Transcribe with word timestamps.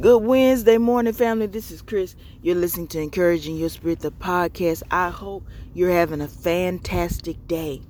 Good 0.00 0.24
Wednesday 0.24 0.76
morning, 0.76 1.14
family. 1.14 1.46
This 1.46 1.70
is 1.70 1.80
Chris. 1.80 2.16
You're 2.42 2.54
listening 2.56 2.88
to 2.88 3.00
Encouraging 3.00 3.56
Your 3.56 3.70
Spirit, 3.70 4.00
the 4.00 4.10
podcast. 4.10 4.82
I 4.90 5.08
hope 5.08 5.46
you're 5.72 5.90
having 5.90 6.20
a 6.20 6.28
fantastic 6.28 7.48
day. 7.48 7.80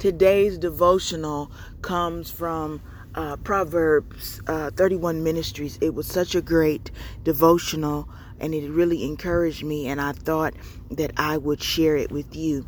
Today's 0.00 0.58
devotional 0.58 1.52
comes 1.82 2.32
from 2.32 2.82
uh, 3.14 3.36
Proverbs 3.36 4.40
uh, 4.48 4.72
31 4.72 5.22
Ministries. 5.22 5.78
It 5.80 5.94
was 5.94 6.08
such 6.08 6.34
a 6.34 6.42
great 6.42 6.90
devotional 7.22 8.08
and 8.40 8.52
it 8.52 8.68
really 8.68 9.04
encouraged 9.04 9.62
me, 9.62 9.86
and 9.86 10.00
I 10.00 10.10
thought 10.10 10.54
that 10.90 11.12
I 11.16 11.36
would 11.36 11.62
share 11.62 11.96
it 11.96 12.10
with 12.10 12.34
you. 12.34 12.66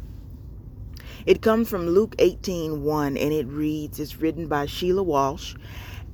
It 1.26 1.42
comes 1.42 1.68
from 1.68 1.88
Luke 1.88 2.14
18 2.20 2.84
1 2.84 3.16
and 3.16 3.32
it 3.32 3.46
reads, 3.48 3.98
It's 3.98 4.18
written 4.18 4.46
by 4.46 4.66
Sheila 4.66 5.02
Walsh 5.02 5.56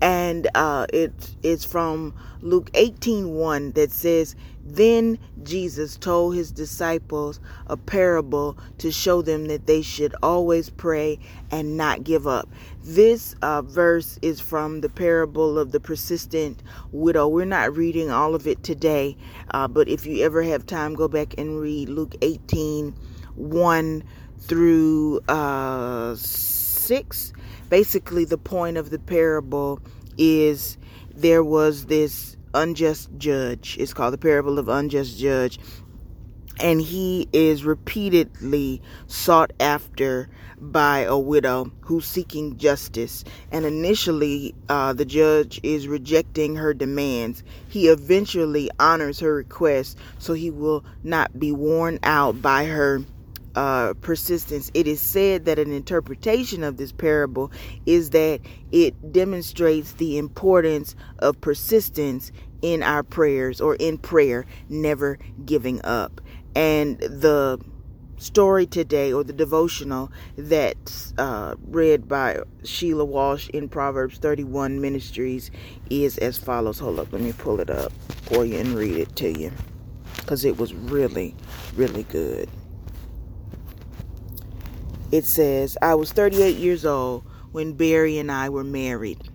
and 0.01 0.49
uh, 0.55 0.87
it's 0.93 1.65
from 1.65 2.15
Luke 2.41 2.71
18 2.75 3.35
1 3.35 3.73
that 3.73 3.93
says, 3.93 4.35
Then 4.65 5.19
Jesus 5.43 5.97
told 5.97 6.35
his 6.35 6.51
disciples 6.51 7.39
a 7.67 7.77
parable 7.77 8.57
to 8.79 8.91
show 8.91 9.21
them 9.21 9.47
that 9.47 9.67
they 9.67 9.83
should 9.83 10.15
always 10.23 10.71
pray 10.71 11.19
and 11.51 11.77
not 11.77 12.03
give 12.03 12.27
up. 12.27 12.49
This 12.83 13.35
uh, 13.43 13.61
verse 13.63 14.19
is 14.23 14.41
from 14.41 14.81
the 14.81 14.89
parable 14.89 15.59
of 15.59 15.73
the 15.73 15.81
persistent 15.81 16.63
widow. 16.93 17.29
We're 17.29 17.45
not 17.45 17.77
reading 17.77 18.11
all 18.11 18.35
of 18.35 18.47
it 18.47 18.63
today, 18.63 19.19
uh, 19.51 19.69
but 19.69 19.89
if 19.89 20.07
you 20.07 20.25
ever 20.25 20.43
have 20.43 20.65
time, 20.65 20.95
go 20.95 21.09
back 21.09 21.35
and 21.37 21.61
read 21.61 21.91
Luke 21.91 22.15
18 22.23 22.95
1 23.37 24.05
through 24.41 25.21
uh, 25.29 26.15
6 26.15 27.33
basically 27.71 28.27
the 28.27 28.37
point 28.37 28.77
of 28.77 28.91
the 28.91 28.99
parable 28.99 29.81
is 30.19 30.77
there 31.15 31.43
was 31.43 31.87
this 31.87 32.37
unjust 32.53 33.09
judge. 33.17 33.77
It's 33.79 33.95
called 33.95 34.13
the 34.13 34.19
parable 34.19 34.59
of 34.59 34.69
unjust 34.69 35.19
judge. 35.19 35.59
And 36.59 36.83
he 36.83 37.27
is 37.33 37.65
repeatedly 37.65 38.83
sought 39.07 39.53
after 39.61 40.29
by 40.59 40.99
a 40.99 41.19
widow 41.19 41.73
who's 41.81 42.05
seeking 42.05 42.59
justice. 42.59 43.25
And 43.51 43.65
initially, 43.65 44.55
uh, 44.69 44.93
the 44.93 45.07
judge 45.07 45.59
is 45.63 45.89
rejecting 45.89 46.57
her 46.57 46.75
demands. 46.75 47.43
He 47.71 47.89
eventually 47.89 48.69
honors 48.79 49.21
her 49.21 49.33
request 49.33 49.97
so 50.19 50.35
he 50.35 50.51
will 50.51 50.85
not 51.03 51.39
be 51.39 51.51
worn 51.51 51.99
out 52.03 52.43
by 52.43 52.67
her 52.67 53.05
uh, 53.55 53.95
persistence. 54.01 54.71
It 54.75 54.87
is 54.87 55.01
said 55.01 55.45
that 55.45 55.59
an 55.59 55.73
interpretation 55.73 56.63
of 56.63 56.77
this 56.77 56.93
parable 56.93 57.51
is 57.87 58.11
that 58.11 58.41
it 58.73 59.13
demonstrates 59.13 59.93
the 59.95 60.19
importance 60.19 60.95
of 61.19 61.41
persistence 61.41 62.33
in 62.63 62.83
our 62.83 63.03
prayers 63.03 63.61
or 63.61 63.75
in 63.77 63.99
prayer, 63.99 64.47
never 64.69 65.19
giving 65.45 65.85
up. 65.85 66.21
And 66.55 66.99
the 66.99 67.59
story 68.19 68.67
today 68.67 69.13
or 69.13 69.25
the 69.25 69.33
devotional 69.33 70.13
that's 70.37 71.15
uh, 71.17 71.55
read 71.69 72.07
by 72.07 72.39
Sheila 72.65 73.05
Walsh 73.05 73.49
in 73.51 73.69
Proverbs 73.69 74.19
31 74.19 74.81
Ministries 74.81 75.51
is 75.89 76.19
as 76.19 76.37
follows. 76.39 76.79
Hold 76.79 76.99
up, 76.99 77.13
let 77.13 77.23
me 77.23 77.33
pull 77.33 77.61
it 77.61 77.71
up 77.71 77.93
for 78.23 78.45
you 78.45 78.59
and 78.59 78.75
read 78.75 78.97
it 78.97 79.17
to 79.17 79.39
you 79.39 79.51
because 80.17 80.45
it 80.45 80.59
was 80.59 80.75
really, 80.75 81.35
really 81.75 82.03
good. 82.05 82.49
It 85.13 85.25
says, 85.25 85.77
I 85.83 85.97
was 85.97 86.13
38 86.13 86.57
years 86.57 86.87
old 86.87 87.25
when 87.51 87.73
Barry 87.73 88.19
and 88.19 88.31
I 88.31 88.49
were 88.49 88.63
married. 88.63 89.29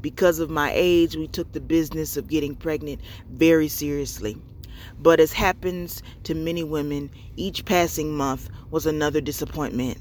Because 0.00 0.40
of 0.40 0.50
my 0.50 0.72
age, 0.74 1.14
we 1.14 1.28
took 1.28 1.52
the 1.52 1.60
business 1.60 2.16
of 2.16 2.26
getting 2.26 2.56
pregnant 2.56 3.00
very 3.30 3.68
seriously. 3.68 4.36
But 4.98 5.20
as 5.20 5.32
happens 5.32 6.02
to 6.24 6.34
many 6.34 6.64
women, 6.64 7.10
each 7.36 7.64
passing 7.64 8.16
month 8.16 8.50
was 8.72 8.86
another 8.86 9.20
disappointment. 9.20 9.98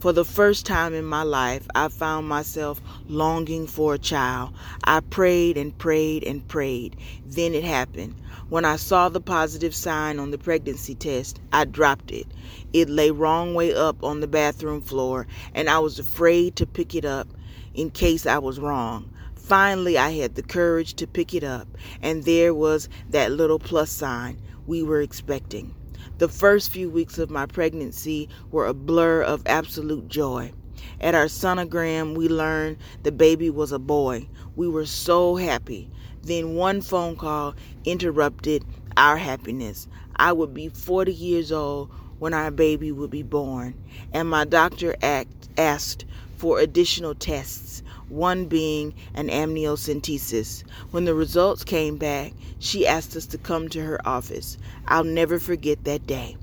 For 0.00 0.12
the 0.12 0.24
first 0.24 0.64
time 0.64 0.94
in 0.94 1.04
my 1.04 1.22
life, 1.22 1.66
I 1.74 1.88
found 1.88 2.28
myself 2.28 2.80
longing 3.08 3.66
for 3.66 3.94
a 3.94 3.98
child. 3.98 4.52
I 4.84 5.00
prayed 5.00 5.56
and 5.56 5.76
prayed 5.76 6.24
and 6.24 6.46
prayed. 6.46 6.96
Then 7.26 7.54
it 7.54 7.64
happened. 7.64 8.14
When 8.48 8.64
I 8.64 8.76
saw 8.76 9.08
the 9.08 9.20
positive 9.20 9.74
sign 9.74 10.18
on 10.18 10.30
the 10.30 10.38
pregnancy 10.38 10.94
test, 10.94 11.40
I 11.52 11.64
dropped 11.64 12.10
it. 12.10 12.26
It 12.72 12.88
lay 12.88 13.10
wrong 13.10 13.54
way 13.54 13.74
up 13.74 14.02
on 14.02 14.20
the 14.20 14.26
bathroom 14.26 14.80
floor, 14.80 15.26
and 15.54 15.68
I 15.68 15.80
was 15.80 15.98
afraid 15.98 16.56
to 16.56 16.66
pick 16.66 16.94
it 16.94 17.04
up 17.04 17.28
in 17.74 17.90
case 17.90 18.26
I 18.26 18.38
was 18.38 18.58
wrong. 18.58 19.10
Finally, 19.34 19.98
I 19.98 20.10
had 20.10 20.34
the 20.34 20.42
courage 20.42 20.94
to 20.94 21.06
pick 21.06 21.34
it 21.34 21.44
up, 21.44 21.68
and 22.02 22.24
there 22.24 22.54
was 22.54 22.88
that 23.10 23.32
little 23.32 23.58
plus 23.58 23.90
sign 23.90 24.40
we 24.66 24.82
were 24.82 25.00
expecting. 25.00 25.74
The 26.18 26.28
first 26.28 26.70
few 26.70 26.90
weeks 26.90 27.18
of 27.18 27.30
my 27.30 27.46
pregnancy 27.46 28.28
were 28.50 28.66
a 28.66 28.74
blur 28.74 29.22
of 29.22 29.42
absolute 29.46 30.08
joy. 30.08 30.52
At 31.00 31.14
our 31.14 31.26
sonogram, 31.26 32.16
we 32.16 32.28
learned 32.28 32.78
the 33.02 33.12
baby 33.12 33.50
was 33.50 33.72
a 33.72 33.78
boy. 33.78 34.28
We 34.56 34.68
were 34.68 34.86
so 34.86 35.36
happy. 35.36 35.90
Then 36.22 36.54
one 36.54 36.80
phone 36.80 37.16
call 37.16 37.54
interrupted 37.84 38.64
our 38.96 39.16
happiness. 39.16 39.88
I 40.16 40.32
would 40.32 40.52
be 40.52 40.68
40 40.68 41.12
years 41.12 41.52
old 41.52 41.90
when 42.18 42.34
our 42.34 42.50
baby 42.50 42.90
would 42.90 43.10
be 43.10 43.22
born, 43.22 43.74
and 44.12 44.28
my 44.28 44.44
doctor 44.44 44.96
act, 45.02 45.48
asked 45.56 46.04
for 46.36 46.58
additional 46.58 47.14
tests, 47.14 47.82
one 48.08 48.46
being 48.46 48.94
an 49.14 49.28
amniocentesis. 49.28 50.64
When 50.90 51.04
the 51.04 51.14
results 51.14 51.64
came 51.64 51.96
back, 51.96 52.32
she 52.58 52.86
asked 52.86 53.16
us 53.16 53.26
to 53.26 53.38
come 53.38 53.68
to 53.70 53.82
her 53.82 54.00
office. 54.06 54.58
I'll 54.86 55.04
never 55.04 55.38
forget 55.38 55.84
that 55.84 56.06
day. 56.06 56.36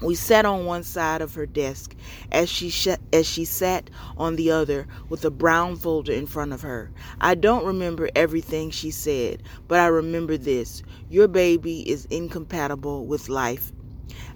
We 0.00 0.14
sat 0.14 0.44
on 0.44 0.64
one 0.64 0.84
side 0.84 1.22
of 1.22 1.34
her 1.34 1.46
desk 1.46 1.96
as 2.30 2.48
she 2.48 2.70
sh- 2.70 3.02
as 3.12 3.26
she 3.26 3.44
sat 3.44 3.90
on 4.16 4.36
the 4.36 4.52
other 4.52 4.86
with 5.08 5.24
a 5.24 5.30
brown 5.30 5.74
folder 5.74 6.12
in 6.12 6.26
front 6.26 6.52
of 6.52 6.60
her. 6.60 6.92
I 7.20 7.34
don't 7.34 7.64
remember 7.64 8.08
everything 8.14 8.70
she 8.70 8.92
said, 8.92 9.42
but 9.66 9.80
I 9.80 9.88
remember 9.88 10.36
this. 10.36 10.84
Your 11.10 11.26
baby 11.26 11.80
is 11.88 12.04
incompatible 12.10 13.06
with 13.06 13.28
life. 13.28 13.72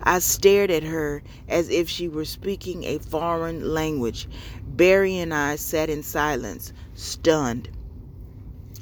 I 0.03 0.19
stared 0.19 0.71
at 0.71 0.83
her 0.83 1.23
as 1.49 1.71
if 1.71 1.89
she 1.89 2.09
were 2.09 2.25
speaking 2.25 2.85
a 2.85 2.99
foreign 2.99 3.73
language. 3.73 4.29
Barry 4.67 5.19
and 5.19 5.33
I 5.33 5.57
sat 5.57 5.91
in 5.91 6.03
silence, 6.03 6.73
stunned. 6.95 7.69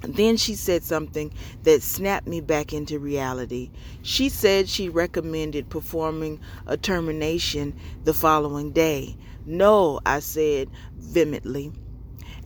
Then 0.03 0.37
she 0.39 0.55
said 0.55 0.83
something 0.83 1.33
that 1.65 1.83
snapped 1.83 2.27
me 2.27 2.41
back 2.41 2.73
into 2.73 2.99
reality. 2.99 3.71
She 4.03 4.31
said 4.31 4.69
she 4.69 4.89
recommended 4.89 5.69
performing 5.69 6.41
a 6.67 6.77
termination 6.77 7.75
the 8.05 8.15
following 8.15 8.73
day. 8.73 9.17
No, 9.45 10.01
I 10.07 10.21
said 10.21 10.71
vehemently. 10.97 11.73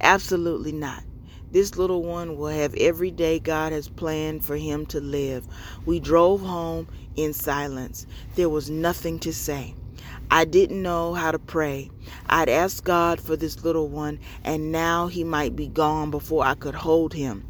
Absolutely 0.00 0.72
not. 0.72 1.04
This 1.54 1.76
little 1.76 2.02
one 2.02 2.36
will 2.36 2.48
have 2.48 2.74
every 2.74 3.12
day 3.12 3.38
God 3.38 3.70
has 3.70 3.86
planned 3.88 4.44
for 4.44 4.56
him 4.56 4.86
to 4.86 4.98
live. 4.98 5.46
We 5.86 6.00
drove 6.00 6.40
home 6.40 6.88
in 7.14 7.32
silence. 7.32 8.08
There 8.34 8.48
was 8.48 8.70
nothing 8.70 9.20
to 9.20 9.32
say. 9.32 9.76
I 10.32 10.46
didn't 10.46 10.82
know 10.82 11.14
how 11.14 11.30
to 11.30 11.38
pray. 11.38 11.92
I'd 12.28 12.48
asked 12.48 12.82
God 12.82 13.20
for 13.20 13.36
this 13.36 13.62
little 13.62 13.86
one, 13.86 14.18
and 14.42 14.72
now 14.72 15.06
he 15.06 15.22
might 15.22 15.54
be 15.54 15.68
gone 15.68 16.10
before 16.10 16.44
I 16.44 16.56
could 16.56 16.74
hold 16.74 17.14
him. 17.14 17.46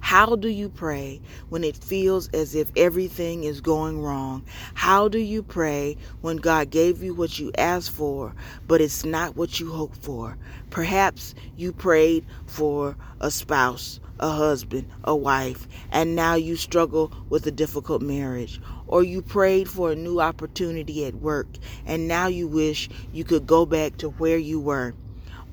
How 0.00 0.36
do 0.36 0.48
you 0.48 0.68
pray 0.68 1.20
when 1.48 1.64
it 1.64 1.76
feels 1.76 2.28
as 2.28 2.54
if 2.54 2.70
everything 2.76 3.44
is 3.44 3.60
going 3.60 4.00
wrong? 4.00 4.44
How 4.74 5.08
do 5.08 5.18
you 5.18 5.42
pray 5.42 5.96
when 6.20 6.36
God 6.36 6.70
gave 6.70 7.02
you 7.02 7.14
what 7.14 7.38
you 7.38 7.52
asked 7.58 7.90
for, 7.90 8.34
but 8.66 8.80
it's 8.80 9.04
not 9.04 9.36
what 9.36 9.60
you 9.60 9.70
hoped 9.70 10.02
for? 10.02 10.38
Perhaps 10.70 11.34
you 11.56 11.72
prayed 11.72 12.24
for 12.46 12.96
a 13.20 13.30
spouse, 13.30 14.00
a 14.20 14.30
husband, 14.30 14.88
a 15.04 15.14
wife, 15.14 15.68
and 15.90 16.16
now 16.16 16.34
you 16.34 16.56
struggle 16.56 17.12
with 17.28 17.46
a 17.46 17.50
difficult 17.50 18.02
marriage. 18.02 18.60
Or 18.86 19.02
you 19.02 19.20
prayed 19.20 19.68
for 19.68 19.92
a 19.92 19.96
new 19.96 20.20
opportunity 20.20 21.04
at 21.04 21.16
work, 21.16 21.48
and 21.84 22.08
now 22.08 22.28
you 22.28 22.48
wish 22.48 22.88
you 23.12 23.24
could 23.24 23.46
go 23.46 23.66
back 23.66 23.98
to 23.98 24.08
where 24.10 24.38
you 24.38 24.60
were. 24.60 24.94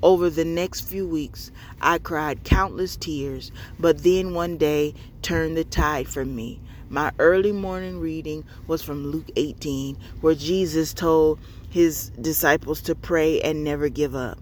Over 0.06 0.30
the 0.30 0.44
next 0.44 0.82
few 0.82 1.04
weeks, 1.04 1.50
I 1.80 1.98
cried 1.98 2.44
countless 2.44 2.94
tears, 2.94 3.50
but 3.76 4.04
then 4.04 4.34
one 4.34 4.56
day 4.56 4.94
turned 5.20 5.56
the 5.56 5.64
tide 5.64 6.06
for 6.06 6.24
me. 6.24 6.60
My 6.88 7.10
early 7.18 7.50
morning 7.50 7.98
reading 7.98 8.44
was 8.68 8.84
from 8.84 9.04
Luke 9.04 9.28
18, 9.34 9.98
where 10.20 10.36
Jesus 10.36 10.94
told 10.94 11.40
his 11.70 12.10
disciples 12.10 12.82
to 12.82 12.94
pray 12.94 13.40
and 13.40 13.64
never 13.64 13.88
give 13.88 14.14
up. 14.14 14.38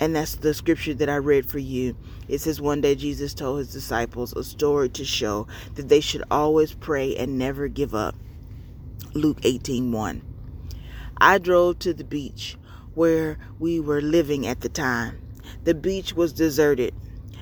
And 0.00 0.14
that's 0.14 0.34
the 0.34 0.52
scripture 0.52 0.92
that 0.92 1.08
I 1.08 1.16
read 1.16 1.46
for 1.46 1.58
you. 1.58 1.96
It 2.28 2.42
says 2.42 2.60
one 2.60 2.82
day 2.82 2.94
Jesus 2.94 3.32
told 3.32 3.60
his 3.60 3.72
disciples 3.72 4.34
a 4.34 4.44
story 4.44 4.90
to 4.90 5.04
show 5.06 5.46
that 5.76 5.88
they 5.88 6.00
should 6.00 6.24
always 6.30 6.74
pray 6.74 7.16
and 7.16 7.38
never 7.38 7.68
give 7.68 7.94
up. 7.94 8.16
Luke 9.14 9.40
18:1. 9.44 10.20
I 11.16 11.38
drove 11.38 11.78
to 11.78 11.94
the 11.94 12.04
beach 12.04 12.58
where 12.94 13.38
we 13.58 13.80
were 13.80 14.00
living 14.00 14.46
at 14.46 14.60
the 14.60 14.68
time. 14.68 15.20
The 15.64 15.74
beach 15.74 16.14
was 16.14 16.32
deserted. 16.32 16.94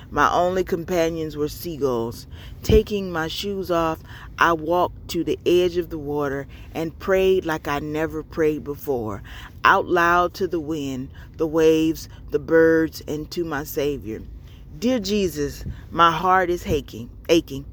My 0.09 0.31
only 0.31 0.63
companions 0.63 1.35
were 1.35 1.47
seagulls. 1.47 2.27
Taking 2.61 3.11
my 3.11 3.27
shoes 3.27 3.71
off, 3.71 3.99
I 4.37 4.53
walked 4.53 5.07
to 5.09 5.23
the 5.23 5.39
edge 5.45 5.77
of 5.77 5.89
the 5.89 5.97
water 5.97 6.45
and 6.73 6.97
prayed 6.99 7.45
like 7.45 7.67
I 7.67 7.79
never 7.79 8.21
prayed 8.21 8.63
before, 8.63 9.23
out 9.63 9.87
loud 9.87 10.35
to 10.35 10.47
the 10.47 10.59
wind, 10.59 11.09
the 11.37 11.47
waves, 11.47 12.09
the 12.29 12.39
birds, 12.39 13.01
and 13.07 13.29
to 13.31 13.43
my 13.43 13.63
Savior. 13.63 14.21
Dear 14.77 14.99
Jesus, 14.99 15.65
my 15.89 16.11
heart 16.11 16.49
is 16.49 16.67
aching, 16.67 17.09
aching. 17.27 17.65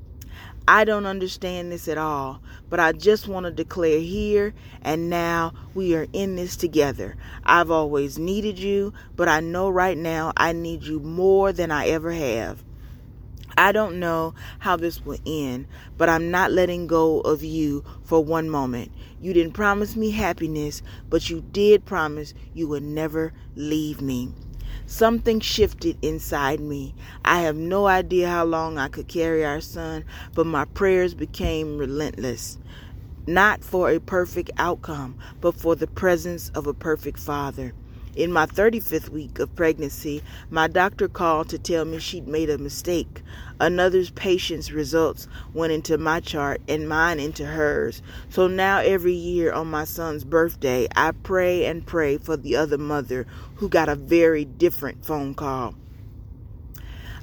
I 0.73 0.85
don't 0.85 1.05
understand 1.05 1.73
this 1.73 1.89
at 1.89 1.99
all, 1.99 2.41
but 2.69 2.79
I 2.79 2.93
just 2.93 3.27
want 3.27 3.43
to 3.43 3.51
declare 3.51 3.99
here 3.99 4.55
and 4.83 5.11
now 5.11 5.53
we 5.75 5.97
are 5.97 6.07
in 6.13 6.37
this 6.37 6.55
together. 6.55 7.17
I've 7.43 7.73
always 7.73 8.21
needed 8.21 8.57
you, 8.57 8.95
but 9.17 9.27
I 9.27 9.41
know 9.41 9.69
right 9.69 9.99
now 9.99 10.33
I 10.37 10.53
need 10.53 10.85
you 10.85 11.01
more 11.01 11.53
than 11.53 11.73
I 11.73 11.89
ever 11.89 12.13
have. 12.13 12.63
I 13.59 13.73
don't 13.73 13.99
know 13.99 14.35
how 14.61 14.77
this 14.77 15.05
will 15.05 15.19
end, 15.27 15.67
but 15.99 16.09
I'm 16.09 16.31
not 16.31 16.53
letting 16.53 16.87
go 16.87 17.21
of 17.21 17.43
you 17.43 17.83
for 18.05 18.23
one 18.23 18.49
moment. 18.49 18.93
You 19.21 19.33
didn't 19.33 19.55
promise 19.55 19.97
me 19.97 20.13
happiness, 20.13 20.83
but 21.09 21.29
you 21.29 21.41
did 21.41 21.85
promise 21.85 22.33
you 22.55 22.69
would 22.69 22.85
never 22.85 23.33
leave 23.57 24.01
me. 24.01 24.33
Something 24.91 25.39
shifted 25.39 25.99
inside 26.03 26.59
me. 26.59 26.97
I 27.25 27.43
have 27.43 27.55
no 27.55 27.87
idea 27.87 28.29
how 28.29 28.45
long 28.45 28.77
I 28.77 28.89
could 28.89 29.07
carry 29.07 29.45
our 29.45 29.61
son, 29.61 30.05
but 30.35 30.47
my 30.47 30.65
prayers 30.65 31.15
became 31.15 31.79
relentless. 31.79 32.59
Not 33.25 33.63
for 33.63 33.89
a 33.89 34.01
perfect 34.01 34.51
outcome, 34.59 35.17
but 35.41 35.55
for 35.55 35.77
the 35.77 35.87
presence 35.87 36.51
of 36.57 36.67
a 36.67 36.75
perfect 36.75 37.21
father. 37.21 37.73
In 38.17 38.33
my 38.33 38.47
35th 38.47 39.09
week 39.11 39.39
of 39.39 39.55
pregnancy, 39.55 40.21
my 40.51 40.67
doctor 40.67 41.07
called 41.07 41.49
to 41.51 41.59
tell 41.59 41.85
me 41.85 42.01
she'd 42.01 42.27
made 42.27 42.51
a 42.51 42.59
mistake. 42.59 43.23
Another 43.61 44.05
patient's 44.07 44.73
results 44.73 45.29
went 45.55 45.73
into 45.73 45.97
my 45.97 46.19
chart 46.19 46.61
and 46.67 46.89
mine 46.89 47.21
into 47.21 47.47
hers. 47.47 48.03
So 48.29 48.49
now 48.49 48.81
every 48.81 49.15
year 49.15 49.53
on 49.53 49.69
my 49.69 49.85
son's 49.85 50.25
birthday, 50.25 50.89
I 50.97 51.13
pray 51.13 51.67
and 51.67 51.87
pray 51.87 52.19
for 52.19 52.37
the 52.37 52.57
other 52.57 52.79
mother 52.79 53.29
who 53.55 53.69
got 53.69 53.89
a 53.89 53.95
very 53.95 54.45
different 54.45 55.05
phone 55.05 55.35
call. 55.35 55.77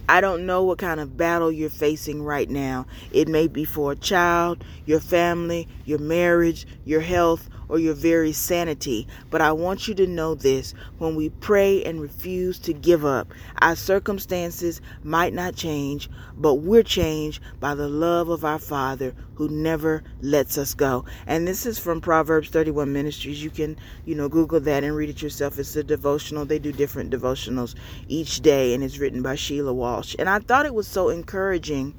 I 0.08 0.22
don't 0.22 0.46
know 0.46 0.64
what 0.64 0.78
kind 0.78 1.02
of 1.02 1.18
battle 1.18 1.52
you're 1.52 1.70
facing 1.70 2.24
right 2.24 2.50
now. 2.50 2.86
It 3.12 3.28
may 3.28 3.50
be 3.50 3.66
for 3.66 3.92
a 3.92 3.96
child, 3.98 4.64
your 4.86 5.02
family, 5.02 5.68
your 5.84 6.00
marriage, 6.00 6.66
your 6.86 7.02
health, 7.02 7.50
or 7.70 7.80
your 7.80 7.94
very 7.94 8.32
sanity. 8.32 9.08
But 9.30 9.42
I 9.42 9.52
want 9.52 9.88
you 9.88 9.96
to 9.96 10.08
know 10.08 10.36
this 10.36 10.74
when 10.98 11.16
we 11.16 11.30
pray 11.30 11.84
and 11.84 12.02
refuse 12.02 12.60
to 12.60 12.74
give 12.74 13.06
up, 13.06 13.34
our 13.62 13.76
circumstances 13.76 14.82
might 15.04 15.34
not 15.34 15.56
change, 15.56 16.10
but 16.38 16.56
we're 16.56 16.84
changed 16.84 17.42
by 17.60 17.76
the 17.76 17.88
love 17.88 18.30
of 18.30 18.46
our 18.46 18.60
Father 18.60 19.14
who 19.36 19.50
never 19.50 20.04
lets 20.22 20.58
us 20.58 20.74
go. 20.74 21.06
And 21.28 21.48
this 21.48 21.66
is 21.66 21.78
from 21.78 22.02
Proverbs 22.02 22.50
31 22.50 22.92
Ministries. 22.92 23.44
You 23.44 23.50
can, 23.50 23.78
you 24.06 24.16
know, 24.16 24.30
Google 24.30 24.60
that 24.62 24.84
and 24.84 24.96
read 24.96 25.10
it 25.10 25.22
yourself. 25.22 25.60
It's 25.60 25.76
a 25.76 25.84
devotional. 25.84 26.46
They 26.46 26.60
do 26.60 26.72
different 26.72 27.12
devotionals 27.12 27.76
each 28.08 28.42
day, 28.42 28.74
and 28.74 28.84
it's 28.84 28.98
written 28.98 29.22
by 29.22 29.36
Sheila 29.36 29.74
Walsh. 29.74 30.16
And 30.18 30.28
I 30.28 30.40
thought 30.40 30.66
it 30.66 30.74
was 30.74 30.88
so 30.88 31.10
encouraging 31.10 31.94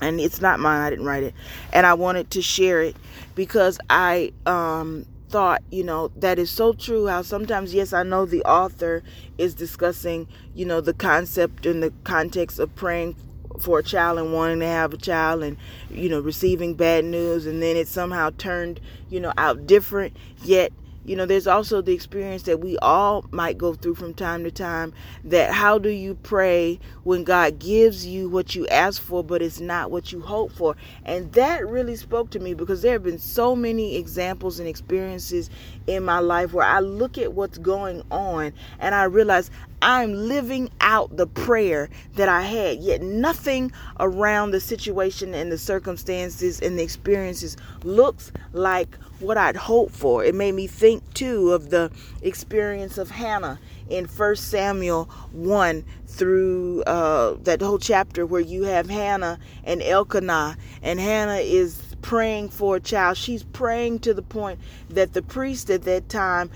and 0.00 0.20
it's 0.20 0.40
not 0.40 0.60
mine 0.60 0.80
i 0.80 0.90
didn't 0.90 1.04
write 1.04 1.22
it. 1.22 1.34
And 1.72 1.86
i 1.86 1.94
wanted 1.94 2.30
to 2.32 2.42
share 2.42 2.82
it 2.82 2.96
because 3.34 3.78
i 3.90 4.32
um 4.46 5.06
thought 5.28 5.62
you 5.70 5.84
know 5.84 6.08
that 6.16 6.38
is 6.38 6.50
so 6.50 6.72
true 6.72 7.06
how 7.06 7.20
sometimes 7.20 7.74
yes 7.74 7.92
i 7.92 8.02
know 8.02 8.24
the 8.24 8.42
author 8.44 9.02
is 9.36 9.54
discussing 9.54 10.26
you 10.54 10.64
know 10.64 10.80
the 10.80 10.94
concept 10.94 11.66
in 11.66 11.80
the 11.80 11.92
context 12.04 12.58
of 12.58 12.74
praying 12.74 13.14
for 13.60 13.80
a 13.80 13.82
child 13.82 14.18
and 14.18 14.32
wanting 14.32 14.60
to 14.60 14.66
have 14.66 14.92
a 14.92 14.96
child 14.96 15.42
and 15.42 15.56
you 15.90 16.08
know 16.08 16.20
receiving 16.20 16.74
bad 16.74 17.04
news 17.04 17.46
and 17.46 17.62
then 17.62 17.76
it 17.76 17.88
somehow 17.88 18.30
turned 18.38 18.80
you 19.10 19.20
know 19.20 19.32
out 19.36 19.66
different. 19.66 20.16
Yet 20.42 20.72
you 21.08 21.16
know 21.16 21.26
there's 21.26 21.46
also 21.46 21.80
the 21.80 21.92
experience 21.92 22.42
that 22.42 22.60
we 22.60 22.76
all 22.78 23.24
might 23.30 23.56
go 23.56 23.74
through 23.74 23.94
from 23.94 24.12
time 24.12 24.44
to 24.44 24.50
time 24.50 24.92
that 25.24 25.52
how 25.52 25.78
do 25.78 25.88
you 25.88 26.14
pray 26.14 26.78
when 27.04 27.24
god 27.24 27.58
gives 27.58 28.06
you 28.06 28.28
what 28.28 28.54
you 28.54 28.66
ask 28.68 29.00
for 29.00 29.24
but 29.24 29.40
it's 29.40 29.60
not 29.60 29.90
what 29.90 30.12
you 30.12 30.20
hope 30.20 30.52
for? 30.52 30.76
And 31.04 31.32
that 31.32 31.66
really 31.66 31.96
spoke 31.96 32.30
to 32.30 32.38
me 32.38 32.54
because 32.54 32.82
there 32.82 32.92
have 32.92 33.02
been 33.02 33.18
so 33.18 33.56
many 33.56 33.96
examples 33.96 34.58
and 34.58 34.68
experiences 34.68 35.50
in 35.86 36.04
my 36.04 36.18
life 36.18 36.52
where 36.52 36.66
i 36.66 36.80
look 36.80 37.16
at 37.18 37.32
what's 37.32 37.58
going 37.58 38.02
on 38.10 38.52
and 38.78 38.94
i 38.94 39.04
realize 39.04 39.50
I'm 39.80 40.12
living 40.12 40.70
out 40.80 41.16
the 41.16 41.28
prayer 41.28 41.88
that 42.16 42.28
I 42.28 42.42
had, 42.42 42.78
yet 42.78 43.00
nothing 43.00 43.70
around 44.00 44.50
the 44.50 44.60
situation 44.60 45.34
and 45.34 45.52
the 45.52 45.58
circumstances 45.58 46.60
and 46.60 46.76
the 46.76 46.82
experiences 46.82 47.56
looks 47.84 48.32
like 48.52 48.98
what 49.20 49.36
I'd 49.36 49.56
hoped 49.56 49.94
for. 49.94 50.24
It 50.24 50.34
made 50.34 50.52
me 50.52 50.66
think 50.66 51.14
too 51.14 51.52
of 51.52 51.70
the 51.70 51.90
experience 52.22 52.98
of 52.98 53.10
Hannah 53.10 53.58
in 53.88 54.06
First 54.06 54.48
Samuel 54.48 55.04
1 55.32 55.84
through 56.06 56.82
uh, 56.82 57.36
that 57.42 57.60
whole 57.60 57.78
chapter 57.78 58.26
where 58.26 58.40
you 58.40 58.64
have 58.64 58.88
Hannah 58.88 59.38
and 59.64 59.82
Elkanah, 59.82 60.56
and 60.82 61.00
Hannah 61.00 61.36
is 61.36 61.80
praying 62.02 62.50
for 62.50 62.76
a 62.76 62.80
child. 62.80 63.16
She's 63.16 63.42
praying 63.42 64.00
to 64.00 64.14
the 64.14 64.22
point 64.22 64.60
that 64.90 65.12
the 65.12 65.22
priest 65.22 65.70
at 65.70 65.82
that 65.82 66.08
time 66.08 66.50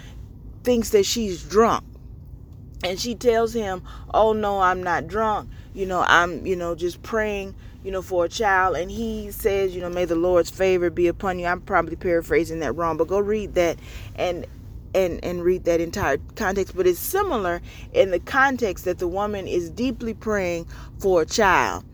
thinks 0.62 0.90
that 0.90 1.04
she's 1.04 1.42
drunk 1.42 1.84
and 2.84 2.98
she 2.98 3.14
tells 3.14 3.52
him 3.52 3.82
oh 4.12 4.32
no 4.32 4.60
i'm 4.60 4.82
not 4.82 5.06
drunk 5.06 5.48
you 5.74 5.86
know 5.86 6.04
i'm 6.06 6.44
you 6.46 6.56
know 6.56 6.74
just 6.74 7.02
praying 7.02 7.54
you 7.84 7.90
know 7.90 8.02
for 8.02 8.24
a 8.24 8.28
child 8.28 8.76
and 8.76 8.90
he 8.90 9.30
says 9.30 9.74
you 9.74 9.80
know 9.80 9.88
may 9.90 10.04
the 10.04 10.14
lord's 10.14 10.50
favor 10.50 10.90
be 10.90 11.08
upon 11.08 11.38
you. 11.38 11.46
I'm 11.46 11.60
probably 11.60 11.96
paraphrasing 11.96 12.60
that 12.60 12.72
wrong 12.72 12.96
but 12.96 13.08
go 13.08 13.18
read 13.18 13.54
that 13.54 13.78
and 14.14 14.46
and 14.94 15.24
and 15.24 15.42
read 15.42 15.64
that 15.64 15.80
entire 15.80 16.18
context. 16.36 16.76
But 16.76 16.86
it's 16.86 16.98
similar 16.98 17.60
in 17.92 18.10
the 18.10 18.20
context 18.20 18.84
that 18.84 18.98
the 18.98 19.08
woman 19.08 19.46
is 19.46 19.70
deeply 19.70 20.14
praying 20.14 20.66
for 20.98 21.22
a 21.22 21.26
child. 21.26 21.84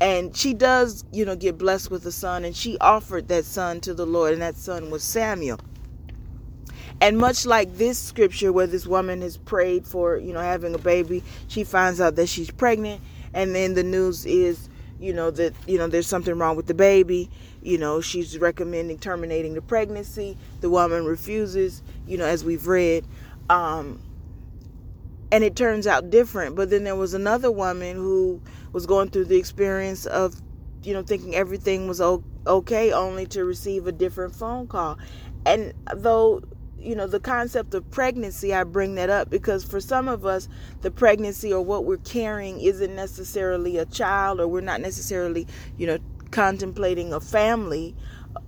And 0.00 0.34
she 0.36 0.54
does 0.54 1.04
you 1.12 1.24
know 1.24 1.36
get 1.36 1.58
blessed 1.58 1.90
with 1.90 2.06
a 2.06 2.12
son 2.12 2.44
and 2.44 2.54
she 2.54 2.78
offered 2.78 3.28
that 3.28 3.44
son 3.44 3.80
to 3.82 3.94
the 3.94 4.06
lord 4.06 4.32
and 4.32 4.42
that 4.42 4.56
son 4.56 4.90
was 4.90 5.02
samuel. 5.02 5.60
And 7.02 7.16
much 7.16 7.46
like 7.46 7.78
this 7.78 7.98
scripture 7.98 8.52
where 8.52 8.66
this 8.66 8.86
woman 8.86 9.22
has 9.22 9.38
prayed 9.38 9.86
for, 9.86 10.18
you 10.18 10.34
know, 10.34 10.40
having 10.40 10.74
a 10.74 10.78
baby, 10.78 11.22
she 11.48 11.64
finds 11.64 11.98
out 11.98 12.16
that 12.16 12.28
she's 12.28 12.50
pregnant 12.50 13.00
and 13.32 13.54
then 13.54 13.72
the 13.72 13.82
news 13.82 14.26
is, 14.26 14.68
you 15.00 15.12
know, 15.12 15.30
that, 15.30 15.54
you 15.66 15.78
know, 15.78 15.86
there's 15.86 16.06
something 16.06 16.38
wrong 16.38 16.56
with 16.56 16.66
the 16.66 16.74
baby. 16.74 17.30
You 17.62 17.78
know, 17.78 18.00
she's 18.00 18.38
recommending 18.38 18.98
terminating 18.98 19.54
the 19.54 19.62
pregnancy. 19.62 20.36
The 20.60 20.70
woman 20.70 21.04
refuses, 21.04 21.82
you 22.06 22.18
know, 22.18 22.26
as 22.26 22.44
we've 22.44 22.66
read. 22.66 23.06
Um, 23.48 24.02
and 25.32 25.42
it 25.42 25.56
turns 25.56 25.86
out 25.86 26.10
different. 26.10 26.54
But 26.54 26.70
then 26.70 26.84
there 26.84 26.96
was 26.96 27.14
another 27.14 27.50
woman 27.50 27.96
who 27.96 28.42
was 28.72 28.86
going 28.86 29.10
through 29.10 29.24
the 29.24 29.36
experience 29.36 30.06
of, 30.06 30.40
you 30.82 30.92
know, 30.92 31.02
thinking 31.02 31.34
everything 31.34 31.88
was 31.88 32.00
okay, 32.46 32.92
only 32.92 33.26
to 33.26 33.44
receive 33.44 33.86
a 33.86 33.92
different 33.92 34.34
phone 34.34 34.66
call. 34.66 34.98
And 35.46 35.72
though 35.94 36.42
you 36.80 36.94
know 36.94 37.06
the 37.06 37.20
concept 37.20 37.74
of 37.74 37.88
pregnancy 37.90 38.54
i 38.54 38.64
bring 38.64 38.94
that 38.94 39.10
up 39.10 39.30
because 39.30 39.64
for 39.64 39.80
some 39.80 40.08
of 40.08 40.26
us 40.26 40.48
the 40.82 40.90
pregnancy 40.90 41.52
or 41.52 41.62
what 41.62 41.84
we're 41.84 41.96
carrying 41.98 42.60
isn't 42.60 42.94
necessarily 42.94 43.76
a 43.78 43.86
child 43.86 44.40
or 44.40 44.48
we're 44.48 44.60
not 44.60 44.80
necessarily 44.80 45.46
you 45.76 45.86
know 45.86 45.98
contemplating 46.30 47.12
a 47.12 47.20
family 47.20 47.94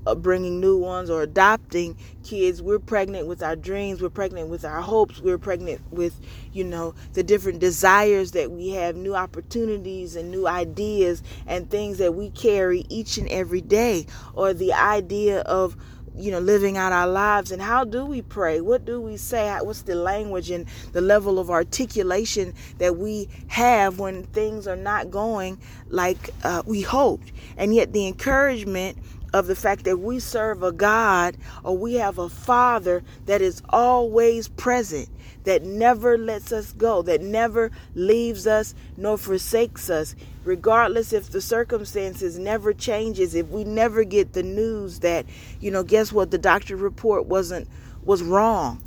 uh, 0.06 0.14
bringing 0.14 0.60
new 0.60 0.76
ones 0.78 1.10
or 1.10 1.22
adopting 1.22 1.96
kids. 2.24 2.62
We're 2.62 2.78
pregnant 2.78 3.26
with 3.26 3.42
our 3.42 3.56
dreams. 3.56 4.00
We're 4.00 4.10
pregnant 4.10 4.48
with 4.48 4.64
our 4.64 4.80
hopes. 4.80 5.20
We're 5.20 5.38
pregnant 5.38 5.80
with 5.92 6.18
you 6.52 6.64
know 6.64 6.94
the 7.12 7.22
different 7.22 7.60
desires 7.60 8.32
that 8.32 8.50
we 8.50 8.70
have 8.70 8.96
new 8.96 9.14
opportunities 9.14 10.16
and 10.16 10.30
new 10.30 10.46
ideas 10.46 11.22
and 11.46 11.70
things 11.70 11.98
that 11.98 12.14
we 12.14 12.30
carry 12.30 12.84
each 12.88 13.18
and 13.18 13.28
every 13.28 13.60
day 13.60 14.06
or 14.34 14.52
the 14.54 14.72
idea 14.72 15.40
of 15.40 15.76
you 16.16 16.30
know 16.30 16.38
living 16.38 16.76
out 16.76 16.92
our 16.92 17.08
lives 17.08 17.52
and 17.52 17.62
how 17.62 17.84
do 17.84 18.04
we 18.04 18.22
pray? 18.22 18.60
What 18.60 18.84
do 18.84 19.00
we 19.00 19.16
say? 19.16 19.56
What's 19.62 19.82
the 19.82 19.94
language 19.94 20.50
and 20.50 20.66
the 20.92 21.00
level 21.00 21.38
of 21.38 21.50
articulation 21.50 22.54
that 22.78 22.96
we 22.96 23.28
have 23.48 23.98
when 23.98 24.24
things 24.24 24.66
are 24.66 24.76
not 24.76 25.10
going 25.10 25.58
like 25.88 26.30
uh, 26.44 26.62
we 26.66 26.82
hoped? 26.82 27.32
And 27.56 27.74
yet 27.74 27.92
the 27.92 28.06
encouragement 28.06 28.98
of 29.32 29.46
the 29.46 29.56
fact 29.56 29.84
that 29.84 29.98
we 29.98 30.18
serve 30.18 30.62
a 30.62 30.72
God 30.72 31.36
or 31.64 31.76
we 31.76 31.94
have 31.94 32.18
a 32.18 32.28
Father 32.28 33.02
that 33.26 33.40
is 33.40 33.62
always 33.70 34.48
present, 34.48 35.08
that 35.44 35.62
never 35.62 36.16
lets 36.18 36.52
us 36.52 36.72
go, 36.72 37.02
that 37.02 37.20
never 37.20 37.70
leaves 37.94 38.46
us 38.46 38.74
nor 38.96 39.18
forsakes 39.18 39.90
us, 39.90 40.14
regardless 40.44 41.12
if 41.12 41.30
the 41.30 41.40
circumstances 41.40 42.38
never 42.38 42.72
changes, 42.72 43.34
if 43.34 43.48
we 43.48 43.64
never 43.64 44.04
get 44.04 44.32
the 44.32 44.42
news 44.42 45.00
that, 45.00 45.26
you 45.60 45.70
know, 45.70 45.82
guess 45.82 46.12
what, 46.12 46.30
the 46.30 46.38
doctor 46.38 46.76
report 46.76 47.26
wasn't 47.26 47.68
was 48.04 48.22
wrong 48.22 48.82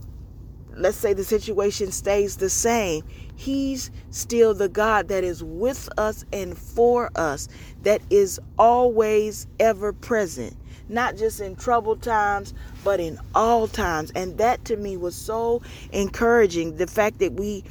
let's 0.75 0.97
say 0.97 1.13
the 1.13 1.23
situation 1.23 1.91
stays 1.91 2.37
the 2.37 2.49
same, 2.49 3.03
He's 3.35 3.91
still 4.11 4.53
the 4.53 4.69
God 4.69 5.07
that 5.09 5.23
is 5.23 5.43
with 5.43 5.89
us 5.97 6.25
and 6.31 6.57
for 6.57 7.11
us, 7.15 7.47
that 7.83 8.01
is 8.09 8.39
always 8.57 9.47
ever 9.59 9.91
present, 9.93 10.55
not 10.87 11.17
just 11.17 11.41
in 11.41 11.55
troubled 11.55 12.01
times, 12.01 12.53
but 12.83 12.99
in 12.99 13.19
all 13.33 13.67
times. 13.67 14.11
And 14.15 14.37
that 14.37 14.63
to 14.65 14.77
me 14.77 14.95
was 14.97 15.15
so 15.15 15.61
encouraging. 15.91 16.77
The 16.77 16.87
fact 16.87 17.19
that 17.19 17.33
we 17.33 17.63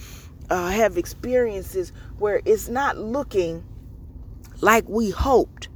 uh, 0.50 0.68
have 0.68 0.98
experiences 0.98 1.92
where 2.18 2.42
it's 2.44 2.68
not 2.68 2.98
looking 2.98 3.64
like 4.60 4.88
we 4.88 5.10
hoped. 5.10 5.68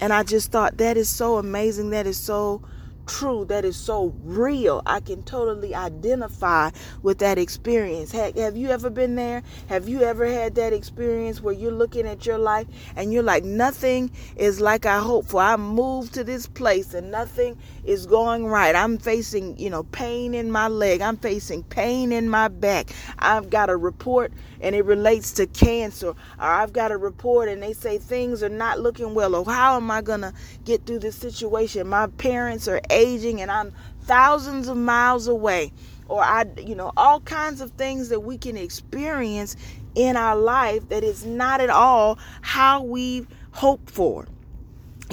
And 0.00 0.12
I 0.12 0.22
just 0.22 0.50
thought 0.50 0.78
that 0.78 0.96
is 0.96 1.08
so 1.08 1.36
amazing. 1.38 1.90
That 1.90 2.06
is 2.06 2.18
so 2.18 2.62
true, 3.06 3.44
that 3.46 3.64
is 3.64 3.76
so 3.76 4.14
real. 4.22 4.82
I 4.86 5.00
can 5.00 5.22
totally 5.22 5.74
identify 5.74 6.70
with 7.02 7.18
that 7.18 7.38
experience. 7.38 8.12
Have, 8.12 8.36
have 8.36 8.56
you 8.56 8.70
ever 8.70 8.90
been 8.90 9.14
there? 9.14 9.42
Have 9.68 9.88
you 9.88 10.02
ever 10.02 10.26
had 10.26 10.54
that 10.56 10.72
experience 10.72 11.40
where 11.40 11.54
you're 11.54 11.72
looking 11.72 12.06
at 12.06 12.26
your 12.26 12.38
life 12.38 12.66
and 12.96 13.12
you're 13.12 13.22
like, 13.22 13.44
nothing 13.44 14.10
is 14.36 14.60
like 14.60 14.86
I 14.86 14.98
hoped 14.98 15.30
for? 15.30 15.40
I 15.40 15.56
moved 15.56 16.14
to 16.14 16.24
this 16.24 16.46
place 16.46 16.94
and 16.94 17.10
nothing 17.10 17.58
is 17.84 18.06
going 18.06 18.46
right. 18.46 18.74
I'm 18.74 18.98
facing, 18.98 19.58
you 19.58 19.70
know, 19.70 19.84
pain 19.84 20.34
in 20.34 20.50
my 20.50 20.68
leg. 20.68 21.00
I'm 21.00 21.16
facing 21.16 21.62
pain 21.64 22.12
in 22.12 22.28
my 22.28 22.48
back. 22.48 22.90
I've 23.18 23.50
got 23.50 23.70
a 23.70 23.76
report 23.76 24.32
and 24.60 24.74
it 24.74 24.84
relates 24.84 25.32
to 25.32 25.46
cancer. 25.46 26.08
Or 26.08 26.16
I've 26.38 26.72
got 26.72 26.92
a 26.92 26.96
report 26.96 27.48
and 27.48 27.62
they 27.62 27.72
say 27.72 27.98
things 27.98 28.42
are 28.42 28.48
not 28.48 28.80
looking 28.80 29.14
well. 29.14 29.34
Or 29.34 29.44
how 29.44 29.76
am 29.76 29.90
I 29.90 30.00
going 30.02 30.22
to 30.22 30.32
get 30.64 30.86
through 30.86 31.00
this 31.00 31.16
situation? 31.16 31.86
My 31.86 32.06
parents 32.06 32.68
are 32.68 32.80
aging 32.94 33.40
and 33.40 33.50
I'm 33.50 33.72
thousands 34.02 34.68
of 34.68 34.76
miles 34.76 35.28
away. 35.28 35.72
Or 36.08 36.22
I, 36.22 36.44
you 36.58 36.74
know, 36.74 36.92
all 36.96 37.20
kinds 37.20 37.60
of 37.60 37.70
things 37.72 38.10
that 38.10 38.20
we 38.20 38.38
can 38.38 38.56
experience 38.56 39.56
in 39.94 40.16
our 40.16 40.36
life 40.36 40.88
that 40.88 41.04
is 41.04 41.24
not 41.24 41.60
at 41.60 41.70
all 41.70 42.18
how 42.42 42.82
we 42.82 43.26
hope 43.52 43.90
for. 43.90 44.26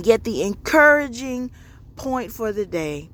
Yet 0.04 0.24
the 0.24 0.44
encouraging 0.44 1.52
point 1.96 2.32
for 2.32 2.52
the 2.52 2.66
day 2.66 3.10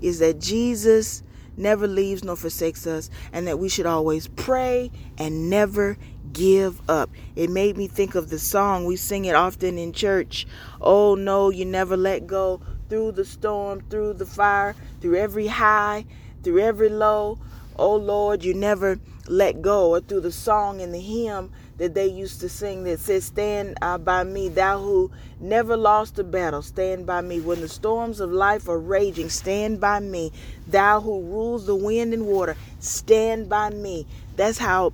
is 0.00 0.20
that 0.20 0.38
Jesus 0.38 1.22
never 1.56 1.86
leaves 1.88 2.22
nor 2.22 2.36
forsakes 2.36 2.86
us, 2.86 3.10
and 3.32 3.46
that 3.48 3.58
we 3.58 3.68
should 3.68 3.86
always 3.86 4.28
pray 4.28 4.90
and 5.18 5.50
never 5.50 5.98
give 6.32 6.80
up. 6.88 7.10
It 7.34 7.50
made 7.50 7.76
me 7.76 7.88
think 7.88 8.14
of 8.14 8.30
the 8.30 8.38
song 8.38 8.84
we 8.84 8.96
sing 8.96 9.24
it 9.24 9.34
often 9.34 9.76
in 9.76 9.92
church. 9.92 10.46
Oh 10.80 11.16
no, 11.16 11.50
you 11.50 11.64
never 11.64 11.96
let 11.96 12.26
go 12.26 12.60
through 12.88 13.12
the 13.12 13.24
storm, 13.24 13.82
through 13.90 14.14
the 14.14 14.26
fire, 14.26 14.74
through 15.00 15.16
every 15.16 15.46
high, 15.46 16.04
through 16.42 16.60
every 16.60 16.88
low. 16.88 17.38
Oh 17.76 17.96
Lord, 17.96 18.44
you 18.44 18.54
never 18.54 18.98
let 19.28 19.62
go. 19.62 19.90
Or 19.90 20.00
through 20.00 20.20
the 20.20 20.32
song 20.32 20.80
and 20.80 20.92
the 20.92 21.00
hymn 21.00 21.50
that 21.78 21.94
they 21.94 22.06
used 22.06 22.40
to 22.40 22.48
sing 22.48 22.84
that 22.84 22.98
says, 22.98 23.24
Stand 23.24 23.76
uh, 23.80 23.98
by 23.98 24.24
me, 24.24 24.48
thou 24.48 24.80
who 24.80 25.10
never 25.40 25.76
lost 25.76 26.18
a 26.18 26.24
battle, 26.24 26.62
stand 26.62 27.06
by 27.06 27.20
me. 27.20 27.40
When 27.40 27.60
the 27.60 27.68
storms 27.68 28.20
of 28.20 28.30
life 28.30 28.68
are 28.68 28.78
raging, 28.78 29.30
stand 29.30 29.80
by 29.80 30.00
me. 30.00 30.32
Thou 30.66 31.00
who 31.00 31.22
rules 31.22 31.66
the 31.66 31.76
wind 31.76 32.12
and 32.12 32.26
water, 32.26 32.56
stand 32.80 33.48
by 33.48 33.70
me. 33.70 34.06
That's 34.36 34.58
how, 34.58 34.92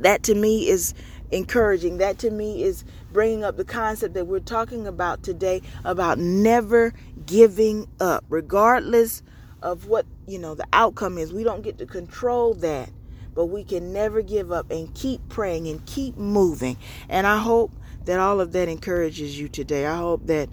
that 0.00 0.22
to 0.24 0.34
me 0.34 0.68
is 0.68 0.92
encouraging. 1.30 1.98
That 1.98 2.18
to 2.18 2.30
me 2.30 2.62
is 2.62 2.84
bringing 3.12 3.44
up 3.44 3.56
the 3.56 3.64
concept 3.64 4.14
that 4.14 4.26
we're 4.26 4.40
talking 4.40 4.86
about 4.86 5.22
today 5.22 5.62
about 5.84 6.18
never 6.18 6.92
giving 7.24 7.88
up, 8.00 8.24
regardless 8.28 9.22
of 9.62 9.86
what, 9.86 10.06
you 10.26 10.38
know, 10.38 10.54
the 10.54 10.66
outcome 10.72 11.18
is. 11.18 11.32
We 11.32 11.44
don't 11.44 11.62
get 11.62 11.78
to 11.78 11.86
control 11.86 12.54
that 12.54 12.90
but 13.36 13.46
we 13.46 13.62
can 13.62 13.92
never 13.92 14.22
give 14.22 14.50
up 14.50 14.70
and 14.70 14.92
keep 14.94 15.20
praying 15.28 15.68
and 15.68 15.84
keep 15.84 16.16
moving. 16.16 16.74
And 17.08 17.26
I 17.26 17.38
hope 17.38 17.70
that 18.06 18.18
all 18.18 18.40
of 18.40 18.52
that 18.52 18.68
encourages 18.68 19.38
you 19.38 19.48
today. 19.48 19.86
I 19.86 19.96
hope 19.96 20.26
that 20.26 20.48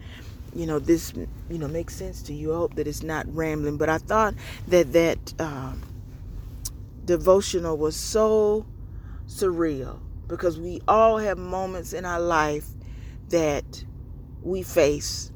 you 0.54 0.68
know 0.68 0.78
this 0.78 1.14
you 1.50 1.58
know 1.58 1.68
makes 1.68 1.96
sense 1.96 2.22
to 2.24 2.34
you. 2.34 2.54
I 2.54 2.58
hope 2.58 2.76
that 2.76 2.88
it's 2.88 3.02
not 3.02 3.26
rambling, 3.34 3.78
but 3.78 3.90
I 3.90 3.98
thought 3.98 4.36
that 4.68 4.92
that 4.94 5.34
um, 5.40 5.82
devotional 7.06 7.78
was 7.78 7.96
so 7.96 8.66
surreal 9.28 10.00
because 10.28 10.60
we 10.60 10.82
all 10.88 11.18
have 11.18 11.38
moments 11.38 11.94
in 11.94 12.06
our 12.06 12.20
life 12.20 12.68
that 13.30 13.84
we 14.42 14.64
face 14.64 15.32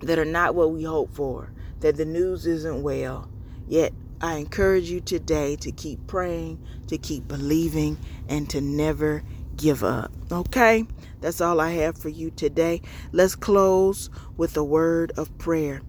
that 0.00 0.18
are 0.18 0.24
not 0.24 0.54
what 0.54 0.72
we 0.72 0.82
hope 0.82 1.14
for, 1.14 1.52
that 1.80 1.96
the 1.96 2.04
news 2.04 2.46
isn't 2.46 2.82
well, 2.82 3.28
yet 3.66 3.92
I 4.20 4.36
encourage 4.36 4.90
you 4.90 5.00
today 5.00 5.56
to 5.56 5.72
keep 5.72 6.06
praying, 6.06 6.64
to 6.88 6.98
keep 6.98 7.28
believing, 7.28 7.98
and 8.28 8.48
to 8.50 8.60
never 8.60 9.22
give 9.56 9.84
up. 9.84 10.12
Okay? 10.30 10.86
That's 11.20 11.40
all 11.40 11.60
I 11.60 11.70
have 11.72 11.96
for 11.96 12.08
you 12.08 12.30
today. 12.30 12.82
Let's 13.12 13.34
close 13.34 14.10
with 14.36 14.56
a 14.56 14.64
word 14.64 15.12
of 15.16 15.36
prayer. 15.38 15.82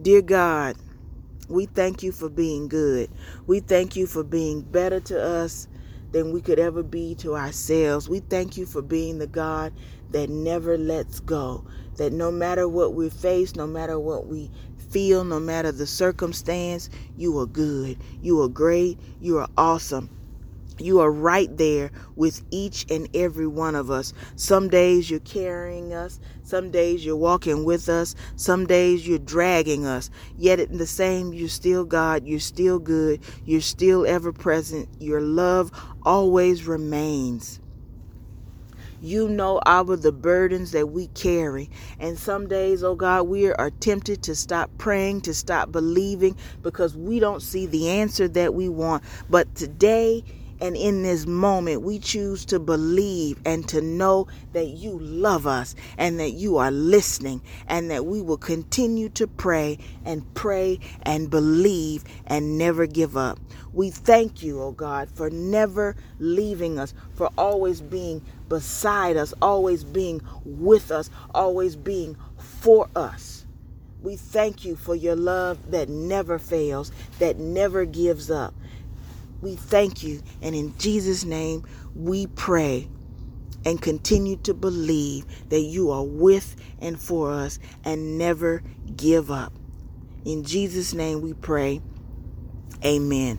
Dear 0.00 0.22
God, 0.22 0.76
we 1.48 1.66
thank 1.66 2.02
you 2.02 2.12
for 2.12 2.28
being 2.28 2.68
good. 2.68 3.10
We 3.46 3.60
thank 3.60 3.94
you 3.96 4.06
for 4.06 4.24
being 4.24 4.62
better 4.62 5.00
to 5.00 5.22
us 5.22 5.68
than 6.12 6.32
we 6.32 6.40
could 6.40 6.58
ever 6.58 6.82
be 6.82 7.14
to 7.16 7.34
ourselves. 7.34 8.08
We 8.08 8.20
thank 8.20 8.56
you 8.56 8.66
for 8.66 8.82
being 8.82 9.18
the 9.18 9.26
God 9.26 9.72
that 10.10 10.30
never 10.30 10.78
lets 10.78 11.20
go. 11.20 11.64
That 11.96 12.12
no 12.12 12.30
matter 12.30 12.68
what 12.68 12.94
we 12.94 13.10
face, 13.10 13.56
no 13.56 13.66
matter 13.66 13.98
what 13.98 14.26
we 14.26 14.50
feel, 14.90 15.24
no 15.24 15.40
matter 15.40 15.72
the 15.72 15.86
circumstance, 15.86 16.90
you 17.16 17.38
are 17.38 17.46
good. 17.46 17.98
You 18.22 18.42
are 18.42 18.48
great. 18.48 18.98
You 19.20 19.38
are 19.38 19.48
awesome. 19.56 20.10
You 20.78 21.00
are 21.00 21.10
right 21.10 21.54
there 21.56 21.90
with 22.16 22.42
each 22.50 22.86
and 22.90 23.08
every 23.14 23.46
one 23.46 23.74
of 23.74 23.90
us. 23.90 24.12
Some 24.36 24.68
days 24.68 25.10
you're 25.10 25.20
carrying 25.20 25.92
us. 25.92 26.20
Some 26.42 26.70
days 26.70 27.04
you're 27.04 27.16
walking 27.16 27.64
with 27.64 27.88
us. 27.88 28.14
Some 28.36 28.66
days 28.66 29.06
you're 29.06 29.18
dragging 29.18 29.86
us. 29.86 30.10
Yet 30.36 30.60
in 30.60 30.78
the 30.78 30.86
same, 30.86 31.32
you're 31.32 31.48
still 31.48 31.84
God. 31.84 32.26
You're 32.26 32.40
still 32.40 32.78
good. 32.78 33.20
You're 33.44 33.60
still 33.60 34.06
ever 34.06 34.32
present. 34.32 34.88
Your 34.98 35.20
love 35.20 35.70
always 36.02 36.66
remains. 36.66 37.60
You 39.02 39.28
know 39.28 39.60
our 39.66 39.96
the 39.96 40.12
burdens 40.12 40.70
that 40.70 40.90
we 40.90 41.08
carry. 41.08 41.68
And 41.98 42.16
some 42.16 42.46
days, 42.46 42.84
oh 42.84 42.94
God, 42.94 43.24
we 43.24 43.52
are 43.52 43.70
tempted 43.70 44.22
to 44.22 44.36
stop 44.36 44.70
praying, 44.78 45.22
to 45.22 45.34
stop 45.34 45.72
believing 45.72 46.36
because 46.62 46.96
we 46.96 47.18
don't 47.18 47.42
see 47.42 47.66
the 47.66 47.88
answer 47.88 48.28
that 48.28 48.54
we 48.54 48.68
want. 48.68 49.02
But 49.28 49.56
today, 49.56 50.22
and 50.62 50.76
in 50.76 51.02
this 51.02 51.26
moment, 51.26 51.82
we 51.82 51.98
choose 51.98 52.44
to 52.44 52.60
believe 52.60 53.36
and 53.44 53.68
to 53.68 53.80
know 53.80 54.28
that 54.52 54.66
you 54.66 54.96
love 55.00 55.44
us 55.44 55.74
and 55.98 56.20
that 56.20 56.34
you 56.34 56.56
are 56.58 56.70
listening 56.70 57.42
and 57.66 57.90
that 57.90 58.06
we 58.06 58.22
will 58.22 58.36
continue 58.36 59.08
to 59.08 59.26
pray 59.26 59.76
and 60.04 60.32
pray 60.34 60.78
and 61.02 61.28
believe 61.28 62.04
and 62.28 62.58
never 62.58 62.86
give 62.86 63.16
up. 63.16 63.40
We 63.72 63.90
thank 63.90 64.40
you, 64.40 64.62
oh 64.62 64.70
God, 64.70 65.10
for 65.10 65.30
never 65.30 65.96
leaving 66.20 66.78
us, 66.78 66.94
for 67.14 67.28
always 67.36 67.80
being 67.80 68.22
beside 68.48 69.16
us, 69.16 69.34
always 69.42 69.82
being 69.82 70.22
with 70.44 70.92
us, 70.92 71.10
always 71.34 71.74
being 71.74 72.16
for 72.38 72.88
us. 72.94 73.46
We 74.00 74.14
thank 74.14 74.64
you 74.64 74.76
for 74.76 74.94
your 74.94 75.16
love 75.16 75.72
that 75.72 75.88
never 75.88 76.38
fails, 76.38 76.92
that 77.18 77.38
never 77.38 77.84
gives 77.84 78.30
up. 78.30 78.54
We 79.42 79.56
thank 79.56 80.02
you. 80.02 80.22
And 80.40 80.54
in 80.54 80.76
Jesus' 80.78 81.24
name, 81.24 81.64
we 81.94 82.28
pray 82.28 82.88
and 83.64 83.80
continue 83.80 84.36
to 84.36 84.54
believe 84.54 85.26
that 85.50 85.60
you 85.60 85.90
are 85.90 86.04
with 86.04 86.56
and 86.80 86.98
for 86.98 87.32
us 87.32 87.58
and 87.84 88.16
never 88.18 88.62
give 88.96 89.30
up. 89.30 89.52
In 90.24 90.44
Jesus' 90.44 90.94
name 90.94 91.20
we 91.20 91.34
pray. 91.34 91.80
Amen. 92.84 93.38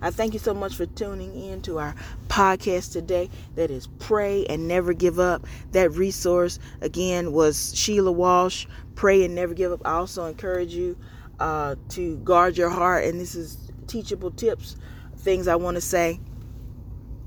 I 0.00 0.10
thank 0.10 0.32
you 0.32 0.40
so 0.40 0.52
much 0.52 0.74
for 0.74 0.84
tuning 0.84 1.34
in 1.40 1.62
to 1.62 1.78
our 1.78 1.94
podcast 2.26 2.92
today 2.92 3.30
that 3.54 3.70
is 3.70 3.86
Pray 4.00 4.44
and 4.46 4.66
Never 4.66 4.92
Give 4.92 5.20
Up. 5.20 5.46
That 5.70 5.92
resource, 5.92 6.58
again, 6.80 7.32
was 7.32 7.72
Sheila 7.76 8.10
Walsh, 8.10 8.66
Pray 8.96 9.24
and 9.24 9.34
Never 9.34 9.54
Give 9.54 9.70
Up. 9.70 9.80
I 9.84 9.92
also 9.92 10.24
encourage 10.24 10.74
you 10.74 10.98
uh, 11.38 11.76
to 11.90 12.16
guard 12.18 12.56
your 12.56 12.68
heart, 12.68 13.04
and 13.04 13.20
this 13.20 13.36
is 13.36 13.70
teachable 13.86 14.32
tips 14.32 14.76
things 15.22 15.48
I 15.48 15.56
want 15.56 15.76
to 15.76 15.80
say. 15.80 16.20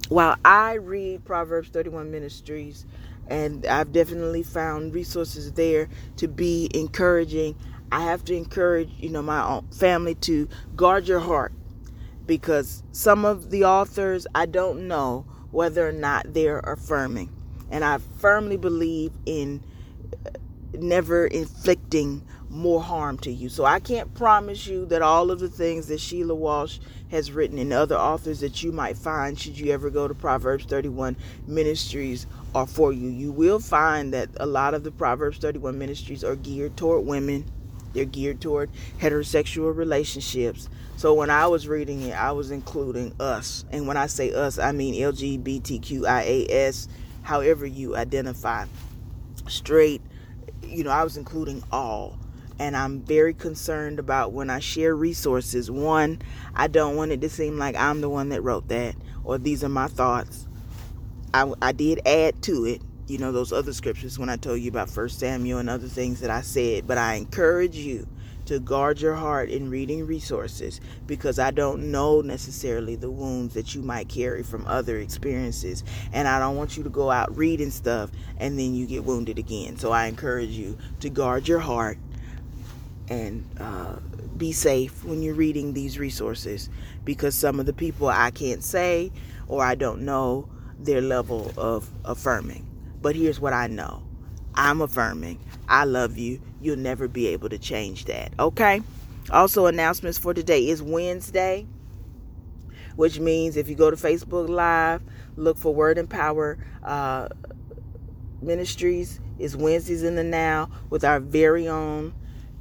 While 0.10 0.36
I 0.46 0.74
read 0.74 1.26
Proverbs 1.26 1.70
31 1.70 2.12
Ministries, 2.12 2.86
and 3.28 3.66
I've 3.66 3.92
definitely 3.92 4.44
found 4.44 4.94
resources 4.94 5.54
there 5.54 5.90
to 6.18 6.28
be 6.28 6.70
encouraging, 6.76 7.56
I 7.92 8.02
have 8.02 8.24
to 8.26 8.36
encourage, 8.36 8.90
you 9.00 9.10
know, 9.10 9.22
my 9.22 9.62
family 9.72 10.16
to 10.16 10.48
guard 10.76 11.08
your 11.08 11.20
heart 11.20 11.54
because 12.26 12.84
some 12.92 13.26
of 13.26 13.50
the 13.50 13.66
authors 13.66 14.28
I 14.36 14.46
don't 14.46 14.88
know 14.88 15.26
whether 15.52 15.88
or 15.88 15.92
not 15.92 16.34
they're 16.34 16.60
affirming. 16.60 17.32
And 17.72 17.84
I 17.84 18.00
firmly 18.20 18.58
believe 18.58 19.12
in 19.26 19.64
uh, 20.26 20.32
never 20.74 21.26
inflicting 21.26 22.26
more 22.56 22.82
harm 22.82 23.18
to 23.20 23.32
you. 23.32 23.50
So 23.50 23.66
I 23.66 23.80
can't 23.80 24.14
promise 24.14 24.66
you 24.66 24.86
that 24.88 25.02
all 25.02 25.30
of 25.30 25.40
the 25.40 25.50
things 25.50 25.88
that 25.88 26.00
Sheila 26.00 26.34
Walsh 26.34 26.80
has 27.12 27.32
written 27.32 27.58
and 27.58 27.74
other 27.74 27.98
authors 27.98 28.40
that 28.40 28.64
you 28.64 28.72
might 28.72 28.98
find 28.98 29.38
should 29.40 29.60
you 29.60 29.72
ever 29.72 29.90
go 29.90 30.08
to 30.08 30.14
Proverbs 30.14 30.66
31 30.66 31.18
ministries 31.48 32.26
are 32.56 32.66
for 32.66 32.94
you. 32.94 33.10
You 33.10 33.32
will 33.32 33.60
find 33.60 34.14
that 34.14 34.30
a 34.38 34.46
lot 34.46 34.74
of 34.74 34.84
the 34.84 34.92
Proverbs 34.92 35.38
31 35.38 35.78
ministries 35.78 36.24
are 36.24 36.36
geared 36.36 36.78
toward 36.78 37.06
women. 37.06 37.46
They're 37.94 38.06
geared 38.06 38.42
toward 38.42 38.70
heterosexual 39.00 39.76
relationships. 39.76 40.70
So 40.98 41.14
when 41.14 41.30
I 41.30 41.48
was 41.48 41.68
reading 41.68 42.02
it, 42.04 42.14
I 42.14 42.32
was 42.32 42.52
including 42.52 43.14
us. 43.20 43.66
And 43.72 43.88
when 43.88 43.98
I 43.98 44.08
say 44.08 44.34
us, 44.34 44.58
I 44.58 44.72
mean 44.72 44.96
LGBTQIAS, 44.96 46.88
however 47.22 47.66
you 47.66 47.96
identify. 47.96 48.66
Straight, 49.48 50.02
you 50.64 50.84
know, 50.84 50.90
I 50.90 51.04
was 51.04 51.18
including 51.18 51.62
all 51.72 52.18
and 52.60 52.76
I'm 52.76 53.02
very 53.02 53.34
concerned 53.34 54.00
about 54.00 54.32
when 54.32 54.50
I 54.50 54.60
share 54.60 54.96
resources. 54.96 55.70
One, 55.70 56.22
I 56.56 56.68
don't 56.68 56.96
want 56.96 57.12
it 57.12 57.22
to 57.22 57.30
seem 57.30 57.58
like 57.58 57.76
I'm 57.76 58.02
the 58.02 58.10
one 58.10 58.30
that 58.30 58.42
wrote 58.42 58.68
that 58.70 58.96
or 59.26 59.38
these 59.38 59.64
are 59.64 59.70
my 59.70 59.88
thoughts. 59.88 60.48
I, 61.34 61.52
I 61.62 61.72
did 61.74 62.08
add 62.08 62.42
to 62.44 62.66
it, 62.66 62.82
you 63.08 63.18
know, 63.18 63.32
those 63.32 63.52
other 63.52 63.74
scriptures 63.74 64.18
when 64.18 64.30
I 64.30 64.38
told 64.38 64.62
you 64.62 64.70
about 64.70 64.90
First 64.90 65.20
Samuel 65.20 65.60
and 65.60 65.70
other 65.70 65.88
things 65.88 66.22
that 66.22 66.30
I 66.30 66.42
said, 66.42 66.88
but 66.88 66.98
I 66.98 67.16
encourage 67.16 67.76
you 67.76 68.08
to 68.46 68.60
guard 68.60 69.02
your 69.02 69.16
heart 69.16 69.50
in 69.50 69.72
reading 69.72 70.06
resources 70.06 70.80
because 71.08 71.40
I 71.40 71.50
don't 71.50 71.92
know 71.92 72.22
necessarily 72.22 72.96
the 72.96 73.10
wounds 73.10 73.56
that 73.56 73.74
you 73.74 73.82
might 73.82 74.08
carry 74.08 74.44
from 74.44 74.66
other 74.68 74.98
experiences. 74.98 75.84
And 76.14 76.28
I 76.28 76.40
don't 76.40 76.56
want 76.56 76.78
you 76.78 76.84
to 76.84 76.90
go 76.90 77.10
out 77.10 77.36
reading 77.36 77.72
stuff 77.72 78.12
and 78.38 78.58
then 78.58 78.76
you 78.76 78.86
get 78.86 79.04
wounded 79.04 79.40
again. 79.40 79.78
So 79.78 79.92
I 79.92 80.06
encourage 80.06 80.52
you 80.52 80.78
to 81.00 81.10
guard 81.10 81.48
your 81.48 81.60
heart 81.60 81.98
and 83.10 83.48
uh, 83.60 83.96
be 84.38 84.52
safe 84.52 85.04
when 85.04 85.22
you're 85.22 85.36
reading 85.36 85.74
these 85.74 86.00
resources 86.00 86.70
because 87.04 87.36
some 87.36 87.60
of 87.60 87.66
the 87.66 87.74
people 87.74 88.08
I 88.08 88.32
can't 88.32 88.64
say 88.64 89.12
or 89.48 89.64
I 89.64 89.76
don't 89.76 90.02
know 90.02 90.50
their 90.80 91.02
level 91.02 91.54
of 91.58 91.90
affirming. 92.04 92.68
But 93.02 93.16
here's 93.16 93.40
what 93.40 93.54
I 93.54 93.68
know 93.68 94.04
I'm 94.56 94.82
affirming. 94.82 95.40
I 95.68 95.86
love 95.86 96.18
you. 96.18 96.42
You'll 96.62 96.78
never 96.78 97.08
be 97.08 97.28
able 97.28 97.50
to 97.50 97.58
change 97.58 98.06
that. 98.06 98.32
Okay? 98.40 98.82
Also, 99.32 99.66
announcements 99.66 100.18
for 100.18 100.34
today 100.34 100.68
is 100.68 100.82
Wednesday, 100.82 101.66
which 102.96 103.20
means 103.20 103.58
if 103.58 103.70
you 103.70 103.76
go 103.76 103.90
to 103.90 103.98
Facebook 103.98 104.48
Live, 104.48 105.02
look 105.36 105.58
for 105.58 105.74
Word 105.74 105.98
and 105.98 106.10
Power 106.10 106.58
uh, 106.84 107.30
Ministries. 108.42 109.20
Is 109.38 109.58
Wednesdays 109.58 110.04
in 110.04 110.16
the 110.16 110.24
Now 110.24 110.70
with 110.90 111.04
our 111.04 111.20
very 111.20 111.68
own 111.68 112.14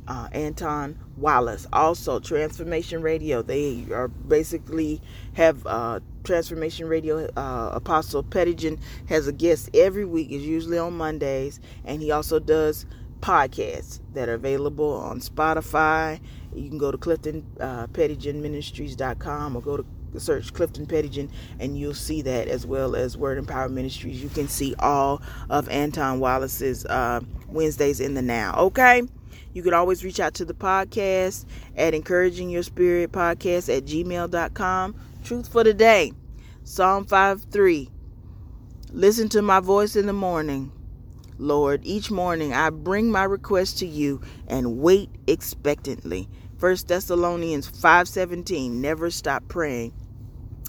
uh, 0.08 0.28
Anton 0.32 0.98
Wallace. 1.16 1.66
Also, 1.72 2.18
Transformation 2.20 3.00
Radio. 3.02 3.42
They 3.42 3.86
are 3.92 4.08
basically 4.08 5.00
have 5.34 5.66
uh, 5.66 6.00
Transformation 6.24 6.88
Radio. 6.88 7.28
Uh, 7.36 7.70
Apostle 7.72 8.22
Pettigen 8.22 8.78
has 9.08 9.26
a 9.26 9.32
guest 9.32 9.70
every 9.74 10.04
week. 10.04 10.30
Is 10.30 10.44
usually 10.44 10.78
on 10.78 10.96
Mondays, 10.96 11.58
and 11.84 12.02
he 12.02 12.10
also 12.10 12.38
does 12.38 12.86
podcasts 13.20 14.00
that 14.12 14.28
are 14.28 14.34
available 14.34 14.92
on 14.92 15.20
Spotify. 15.20 16.20
You 16.54 16.68
can 16.68 16.76
go 16.78 16.92
to 16.92 16.98
CliftonPettigenMinistries.com 16.98 19.56
uh, 19.56 19.58
or 19.58 19.62
go 19.62 19.76
to 19.78 19.86
search 20.20 20.52
Clifton 20.52 20.86
Pettigen 20.86 21.28
and 21.58 21.78
you'll 21.78 21.94
see 21.94 22.22
that 22.22 22.48
as 22.48 22.66
well 22.66 22.94
as 22.94 23.16
Word 23.16 23.38
and 23.38 23.48
Power 23.48 23.68
Ministries. 23.68 24.22
You 24.22 24.28
can 24.28 24.48
see 24.48 24.74
all 24.78 25.22
of 25.50 25.68
Anton 25.68 26.20
Wallace's 26.20 26.86
uh, 26.86 27.20
Wednesdays 27.48 28.00
in 28.00 28.14
the 28.14 28.22
Now. 28.22 28.54
Okay? 28.56 29.02
You 29.52 29.62
can 29.62 29.74
always 29.74 30.04
reach 30.04 30.20
out 30.20 30.34
to 30.34 30.44
the 30.44 30.54
podcast 30.54 31.44
at 31.76 31.94
encouraging 31.94 32.50
your 32.50 32.62
spirit 32.62 33.12
podcast 33.12 33.74
at 33.74 33.84
gmail.com. 33.84 34.94
Truth 35.24 35.48
for 35.52 35.64
the 35.64 35.74
day 35.74 36.12
Psalm 36.64 37.04
5 37.04 37.42
3. 37.50 37.90
Listen 38.92 39.28
to 39.30 39.42
my 39.42 39.60
voice 39.60 39.96
in 39.96 40.06
the 40.06 40.12
morning. 40.12 40.72
Lord, 41.38 41.80
each 41.84 42.10
morning 42.10 42.52
I 42.52 42.70
bring 42.70 43.10
my 43.10 43.24
request 43.24 43.78
to 43.80 43.86
you 43.86 44.20
and 44.46 44.78
wait 44.78 45.10
expectantly. 45.26 46.28
1 46.60 46.76
Thessalonians 46.86 47.68
5:17 47.68 48.80
Never 48.80 49.10
stop 49.10 49.48
praying. 49.48 49.92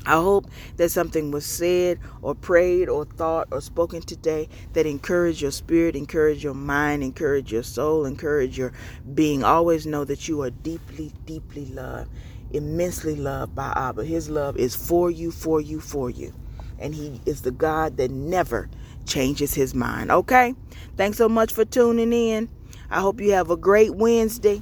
I 0.05 0.13
hope 0.13 0.45
that 0.77 0.89
something 0.89 1.31
was 1.31 1.45
said 1.45 1.99
or 2.21 2.35
prayed 2.35 2.89
or 2.89 3.05
thought 3.05 3.47
or 3.51 3.61
spoken 3.61 4.01
today 4.01 4.47
that 4.73 4.85
encourage 4.85 5.41
your 5.41 5.51
spirit, 5.51 5.95
encourage 5.95 6.43
your 6.43 6.53
mind, 6.53 7.03
encourage 7.03 7.51
your 7.51 7.63
soul, 7.63 8.05
encourage 8.05 8.57
your 8.57 8.71
being. 9.13 9.43
Always 9.43 9.85
know 9.85 10.05
that 10.05 10.27
you 10.27 10.41
are 10.43 10.51
deeply, 10.51 11.11
deeply 11.25 11.65
loved, 11.65 12.11
immensely 12.51 13.15
loved 13.15 13.55
by 13.55 13.73
Abba. 13.75 14.05
His 14.05 14.29
love 14.29 14.57
is 14.57 14.75
for 14.75 15.09
you, 15.09 15.31
for 15.31 15.59
you, 15.59 15.79
for 15.79 16.09
you. 16.09 16.33
And 16.77 16.93
He 16.93 17.21
is 17.25 17.41
the 17.41 17.51
God 17.51 17.97
that 17.97 18.11
never 18.11 18.69
changes 19.05 19.53
His 19.53 19.73
mind. 19.73 20.11
Okay? 20.11 20.53
Thanks 20.97 21.17
so 21.17 21.29
much 21.29 21.53
for 21.53 21.65
tuning 21.65 22.13
in. 22.13 22.49
I 22.89 23.01
hope 23.01 23.19
you 23.19 23.31
have 23.31 23.49
a 23.49 23.57
great 23.57 23.95
Wednesday. 23.95 24.61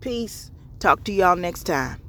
Peace. 0.00 0.50
Talk 0.78 1.04
to 1.04 1.12
y'all 1.12 1.36
next 1.36 1.64
time. 1.64 2.07